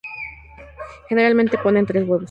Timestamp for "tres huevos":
1.85-2.19